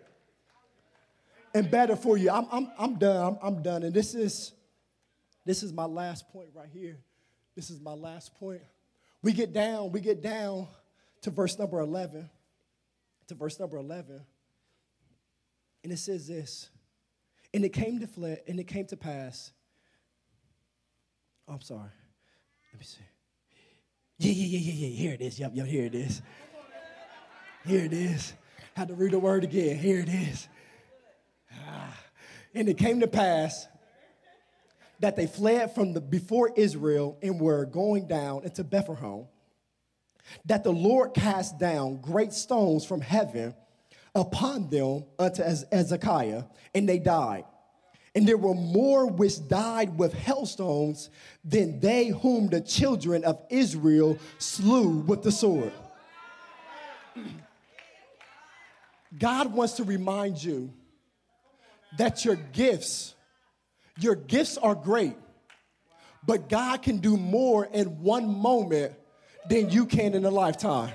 [1.55, 2.31] and better for you.
[2.31, 3.25] I'm, I'm, I'm done.
[3.25, 3.85] I'm, I'm done.
[3.85, 4.53] And this is
[5.45, 6.99] this is my last point right here.
[7.55, 8.63] This is my last point.
[9.23, 10.67] We get down, we get down
[11.23, 12.29] to verse number 11.
[13.29, 14.21] To verse number 11.
[15.83, 16.69] And it says this.
[17.53, 19.53] And it came to and it came to pass.
[21.47, 21.91] Oh, I'm sorry.
[22.73, 23.01] Let me see.
[24.19, 24.97] Yeah, yeah, yeah, yeah, yeah.
[24.97, 25.39] Here it is.
[25.39, 26.23] Yep, yep, here it is.
[27.67, 28.33] Here it is.
[28.75, 29.77] Had to read the word again.
[29.77, 30.49] Here it is.
[31.67, 31.97] Ah.
[32.55, 33.67] And it came to pass
[35.01, 39.27] that they fled from the before Israel and were going down into Bethlehem.
[40.47, 43.55] That the Lord cast down great stones from heaven
[44.15, 47.45] upon them unto Azekah, and they died.
[48.15, 51.11] And there were more which died with hailstones
[51.45, 55.73] than they whom the children of Israel slew with the sword.
[59.19, 60.73] God wants to remind you
[61.99, 63.15] that your gifts,
[63.99, 65.17] your gifts are great,
[66.27, 68.95] but God can do more in one moment
[69.49, 70.93] than you can in a lifetime.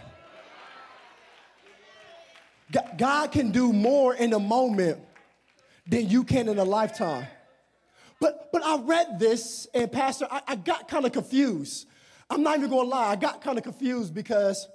[2.97, 5.00] God can do more in a moment
[5.88, 7.28] than you can in a lifetime.
[8.20, 11.88] But, but I read this, and Pastor, I, I got kind of confused.
[12.30, 14.68] I'm not even gonna lie, I got kind of confused because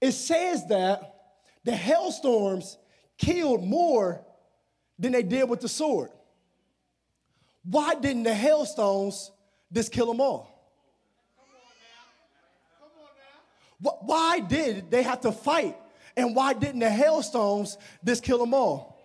[0.00, 1.14] it says that
[1.64, 2.76] the hailstorms
[3.16, 4.22] killed more
[4.98, 6.10] than they did with the sword.
[7.64, 9.30] Why didn't the hailstones
[9.72, 10.50] just kill them all?
[13.80, 15.76] Why did they have to fight?
[16.16, 18.98] And why didn't the hailstones just kill them all?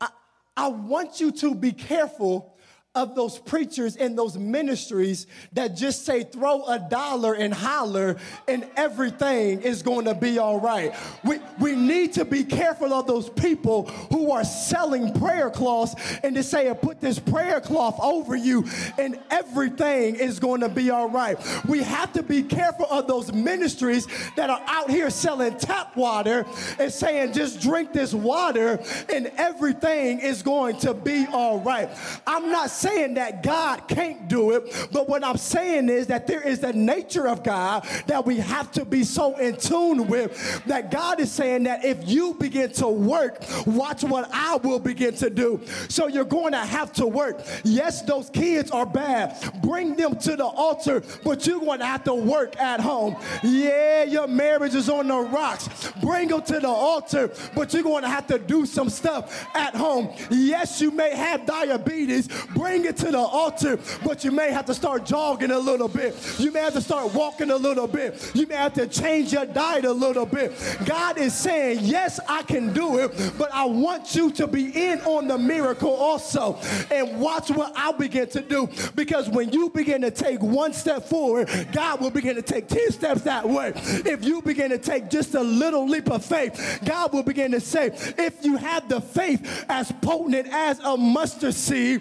[0.00, 0.08] I,
[0.56, 2.49] I want you to be careful
[2.96, 8.16] of those preachers and those ministries that just say throw a dollar and holler
[8.48, 10.92] and everything is going to be all right.
[11.22, 16.34] We, we need to be careful of those people who are selling prayer cloths and
[16.34, 18.66] to say put this prayer cloth over you
[18.98, 21.38] and everything is going to be all right.
[21.68, 26.44] We have to be careful of those ministries that are out here selling tap water
[26.80, 28.80] and saying just drink this water
[29.14, 31.88] and everything is going to be all right.
[32.26, 36.40] I'm not saying that God can't do it, but what I'm saying is that there
[36.40, 40.90] is the nature of God that we have to be so in tune with that
[40.90, 45.30] God is saying that if you begin to work, watch what I will begin to
[45.30, 45.60] do.
[45.88, 47.40] So you're going to have to work.
[47.64, 49.36] Yes, those kids are bad.
[49.62, 53.16] Bring them to the altar, but you're going to have to work at home.
[53.42, 55.92] Yeah, your marriage is on the rocks.
[56.00, 59.74] Bring them to the altar, but you're going to have to do some stuff at
[59.74, 60.10] home.
[60.30, 62.28] Yes, you may have diabetes.
[62.54, 65.88] Bring bring it to the altar, but you may have to start jogging a little
[65.88, 66.14] bit.
[66.38, 68.30] You may have to start walking a little bit.
[68.32, 70.52] You may have to change your diet a little bit.
[70.86, 75.00] God is saying, Yes, I can do it, but I want you to be in
[75.00, 76.60] on the miracle also
[76.92, 78.68] and watch what I'll begin to do.
[78.94, 82.92] Because when you begin to take one step forward, God will begin to take 10
[82.92, 83.72] steps that way.
[83.74, 87.60] If you begin to take just a little leap of faith, God will begin to
[87.60, 92.00] say, If you have the faith as potent as a mustard seed,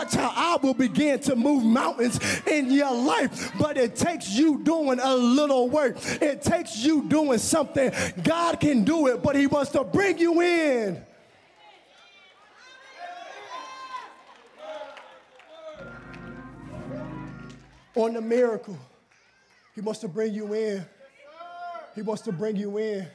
[0.00, 3.52] watch how I will begin to move mountains in your life.
[3.58, 7.92] But it takes you doing a little work, it takes you doing something.
[8.22, 11.04] God can do it, but He wants to bring you in.
[17.96, 18.78] On the miracle,
[19.74, 20.84] He wants to bring you in.
[21.94, 23.06] He wants to bring you in.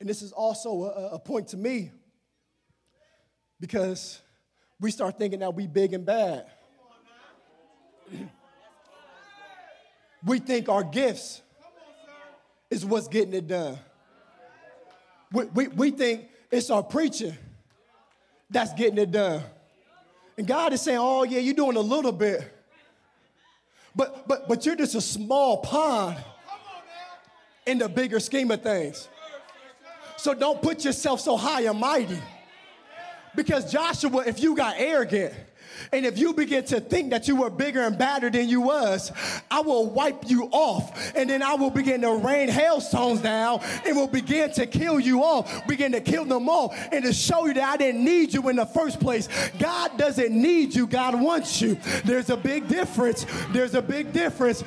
[0.00, 1.90] And this is also a, a point to me
[3.60, 4.20] because
[4.80, 6.46] we start thinking that we big and bad.
[10.24, 11.42] we think our gifts
[12.70, 13.78] is what's getting it done.
[15.32, 17.36] We, we, we think it's our preaching
[18.50, 19.42] that's getting it done.
[20.36, 22.54] And God is saying, oh, yeah, you're doing a little bit.
[23.94, 26.16] But, but, but you're just a small pond
[27.66, 29.08] in the bigger scheme of things.
[30.16, 32.18] So don't put yourself so high and mighty.
[33.34, 35.34] Because Joshua, if you got arrogant,
[35.92, 39.12] and if you begin to think that you were bigger and badder than you was,
[39.50, 41.12] I will wipe you off.
[41.14, 45.22] And then I will begin to rain hailstones down and will begin to kill you
[45.22, 48.48] all, begin to kill them all, and to show you that I didn't need you
[48.48, 49.28] in the first place.
[49.58, 51.76] God doesn't need you, God wants you.
[52.04, 53.26] There's a big difference.
[53.52, 54.62] There's a big difference.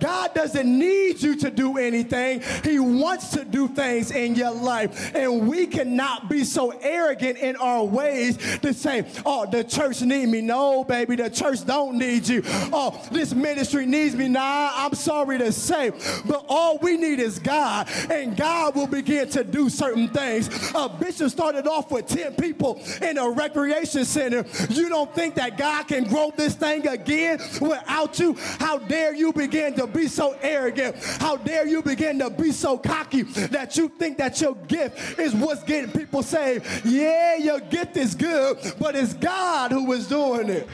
[0.00, 5.14] God doesn't need you to do anything, He wants to do things in your life.
[5.14, 10.26] And we cannot be so arrogant in our ways to say, oh, the church need
[10.26, 12.42] me no, baby, the church don't need you.
[12.72, 14.28] Oh, this ministry needs me.
[14.28, 15.90] Nah, I'm sorry to say,
[16.26, 20.48] but all we need is God, and God will begin to do certain things.
[20.74, 24.44] A bishop started off with 10 people in a recreation center.
[24.68, 28.36] You don't think that God can grow this thing again without you?
[28.58, 30.96] How dare you begin to be so arrogant?
[31.20, 35.34] How dare you begin to be so cocky that you think that your gift is
[35.34, 36.66] what's getting people saved?
[36.84, 40.68] Yeah, your gift is good, but it's God who is doing doing it.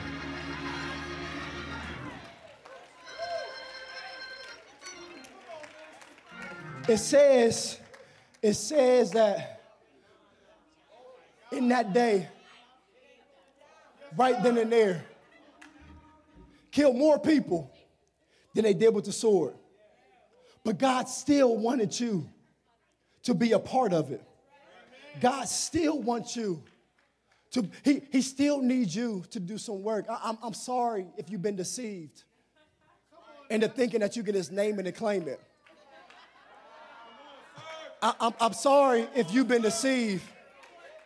[6.88, 7.80] It says,
[8.42, 9.62] it says that
[11.50, 12.28] in that day,
[14.16, 15.04] right then and there,
[16.70, 17.72] killed more people
[18.54, 19.54] than they did with the sword.
[20.64, 22.28] But God still wanted you
[23.24, 24.22] to be a part of it.
[25.20, 26.62] God still wants you
[27.52, 30.06] to, he, he still needs you to do some work.
[30.10, 32.24] I, I'm, I'm sorry if you've been deceived
[33.48, 35.40] into thinking that you can just name it and claim it.
[38.02, 40.24] I, I'm, I'm sorry if you've been deceived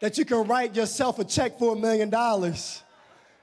[0.01, 2.83] that you can write yourself a check for a million dollars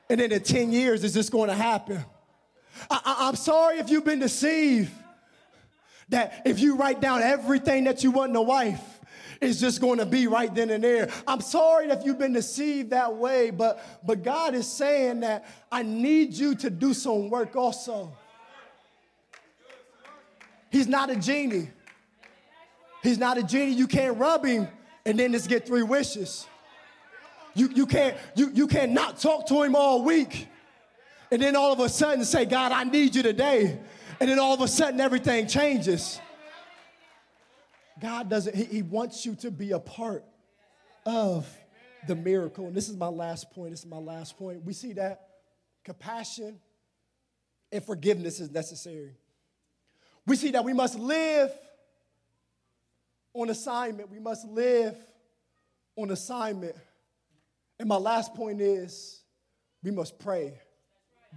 [0.10, 2.04] and then in 10 years it's just going to happen.
[2.90, 4.92] I, am sorry if you've been deceived
[6.10, 8.97] that if you write down everything that you want in a wife,
[9.42, 11.10] it's just going to be right then and there.
[11.28, 15.84] I'm sorry if you've been deceived that way, but, but God is saying that I
[15.84, 18.14] need you to do some work also.
[20.72, 21.70] He's not a genie.
[23.04, 23.74] He's not a genie.
[23.74, 24.68] You can't rub him
[25.06, 26.48] and then just get three wishes.
[27.54, 30.48] You, you, can't, you, you can't not talk to him all week
[31.32, 33.80] and then all of a sudden say, God, I need you today.
[34.20, 36.20] And then all of a sudden everything changes.
[38.00, 40.24] God doesn't, he, he wants you to be a part
[41.06, 41.48] of
[42.08, 42.68] the miracle.
[42.68, 43.72] And this is my last point.
[43.72, 44.64] This is my last point.
[44.64, 45.28] We see that
[45.84, 46.60] compassion
[47.72, 49.16] and forgiveness is necessary.
[50.26, 51.52] We see that we must live
[53.34, 54.12] on assignment.
[54.12, 54.96] We must live
[55.96, 56.76] on assignment.
[57.80, 59.22] And my last point is
[59.84, 60.54] we must pray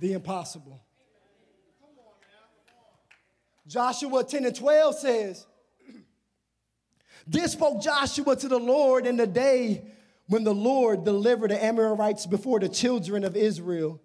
[0.00, 0.80] the impossible.
[3.66, 5.46] Joshua 10 and 12 says,
[7.26, 9.84] This spoke Joshua to the Lord in the day
[10.26, 14.00] when the Lord delivered the Amorites before the children of Israel.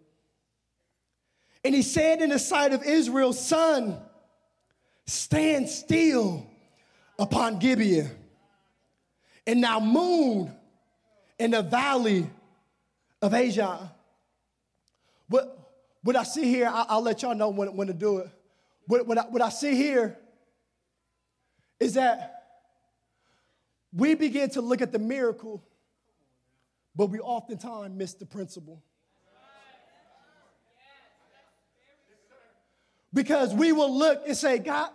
[1.64, 3.98] And he said in the sight of Israel, Sun,
[5.06, 6.46] stand still
[7.18, 8.10] upon Gibeon.
[9.48, 10.52] And now moon
[11.38, 12.30] in the valley
[13.22, 13.90] of Ajalon.
[15.28, 15.58] What,
[16.04, 18.30] what I see here, I, will let y'all know when, when to do it.
[18.88, 20.18] What, what, I, what I see here
[21.80, 22.45] is that
[23.96, 25.64] we begin to look at the miracle,
[26.96, 28.84] but we oftentimes miss the principle.
[33.14, 34.90] Because we will look and say, God,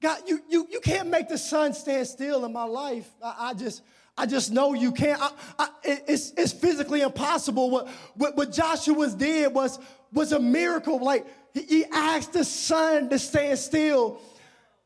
[0.00, 3.06] God, you, you, you can't make the sun stand still in my life.
[3.22, 3.82] I, I just,
[4.16, 5.20] I just know you can't.
[5.20, 7.68] I, I, it's, it's physically impossible.
[7.68, 9.78] What, what, what Joshua did was,
[10.10, 11.04] was a miracle.
[11.04, 14.22] Like he asked the sun to stand still.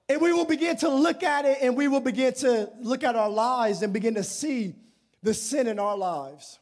[0.09, 3.17] And we will begin to look at it and we will begin to look at
[3.17, 4.75] our lives and begin to see
[5.23, 6.59] the sin in our lives.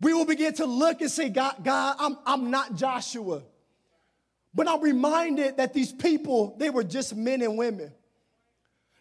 [0.00, 3.42] We will begin to look and say, God, God, I'm, I'm not Joshua.
[4.54, 7.92] But I'm reminded that these people, they were just men and women.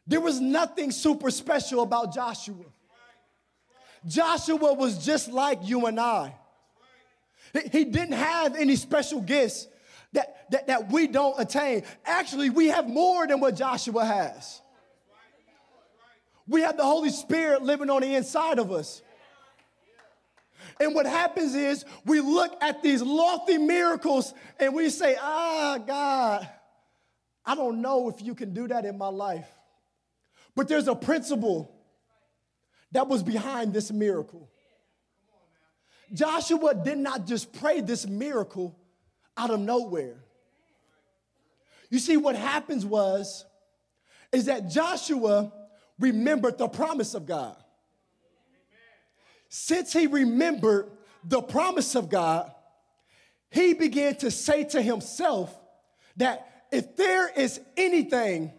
[0.07, 2.65] There was nothing super special about Joshua.
[4.07, 6.33] Joshua was just like you and I.
[7.71, 9.67] He didn't have any special gifts
[10.13, 11.83] that, that, that we don't attain.
[12.05, 14.61] Actually, we have more than what Joshua has.
[16.47, 19.01] We have the Holy Spirit living on the inside of us.
[20.79, 26.47] And what happens is we look at these lofty miracles and we say, ah, God,
[27.45, 29.47] I don't know if you can do that in my life.
[30.55, 31.73] But there's a principle
[32.91, 34.49] that was behind this miracle.
[36.13, 38.77] Joshua did not just pray this miracle
[39.37, 40.15] out of nowhere.
[41.89, 43.45] You see, what happens was,
[44.31, 45.51] is that Joshua
[45.99, 47.55] remembered the promise of God.
[49.49, 50.89] Since he remembered
[51.23, 52.51] the promise of God,
[53.49, 55.57] he began to say to himself
[56.17, 58.51] that if there is anything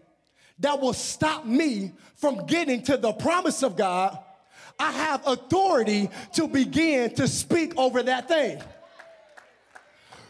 [0.59, 4.17] that will stop me from getting to the promise of God,
[4.79, 8.61] I have authority to begin to speak over that thing.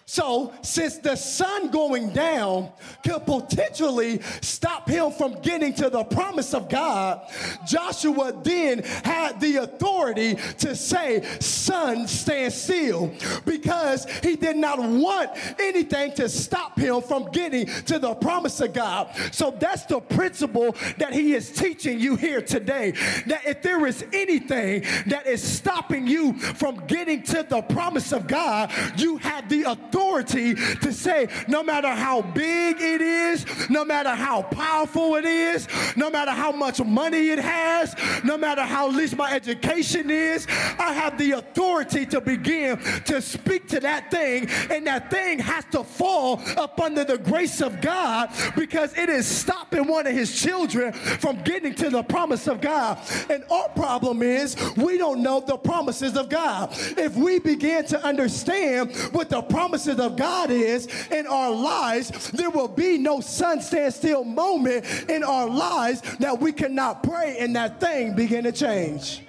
[0.09, 2.71] So, since the sun going down
[3.03, 7.21] could potentially stop him from getting to the promise of God,
[7.67, 13.13] Joshua then had the authority to say, Sun, stand still,
[13.45, 15.29] because he did not want
[15.59, 19.15] anything to stop him from getting to the promise of God.
[19.31, 22.93] So, that's the principle that he is teaching you here today.
[23.27, 28.25] That if there is anything that is stopping you from getting to the promise of
[28.25, 33.83] God, you have the authority authority to say, no matter how big it is, no
[33.83, 38.87] matter how powerful it is, no matter how much money it has, no matter how
[38.89, 40.47] least my education is,
[40.79, 45.65] I have the authority to begin to speak to that thing, and that thing has
[45.71, 50.39] to fall up under the grace of God because it is stopping one of his
[50.41, 52.99] children from getting to the promise of God.
[53.29, 56.69] And our problem is we don't know the promises of God.
[56.97, 62.49] If we begin to understand what the promises of God is in our lives, there
[62.49, 67.55] will be no sun stand still moment in our lives that we cannot pray and
[67.55, 69.21] that thing begin to change.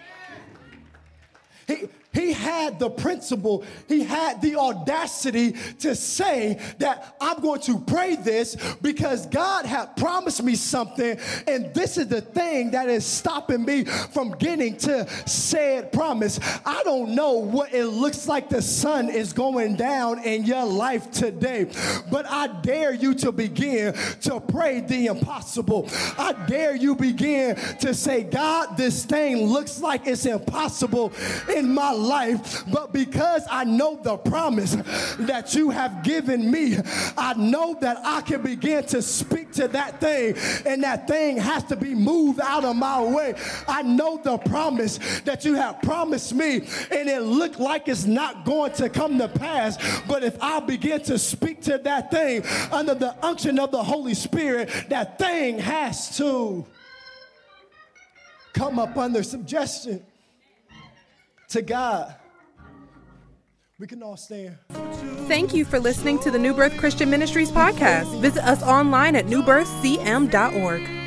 [1.67, 7.79] He, he had the principle, he had the audacity to say that I'm going to
[7.79, 13.07] pray this because God had promised me something, and this is the thing that is
[13.07, 16.41] stopping me from getting to said promise.
[16.65, 21.11] I don't know what it looks like the sun is going down in your life
[21.13, 21.71] today,
[22.11, 25.89] but I dare you to begin to pray the impossible.
[26.19, 31.13] I dare you begin to say, God, this thing looks like it's impossible
[31.55, 34.77] in my life, but because I know the promise
[35.21, 36.77] that you have given me,
[37.17, 40.37] I know that I can begin to speak to that thing,
[40.67, 43.35] and that thing has to be moved out of my way.
[43.69, 48.45] I know the promise that you have promised me, and it looked like it's not
[48.45, 49.79] going to come to pass.
[50.07, 54.15] But if I begin to speak to that thing under the unction of the Holy
[54.15, 56.67] Spirit, that thing has to
[58.53, 60.05] come up under suggestion
[61.51, 62.15] to God.
[63.79, 64.59] We can all stand.
[65.27, 68.21] Thank you for listening to the New Birth Christian Ministries podcast.
[68.21, 71.00] Visit us online at newbirthcm.org.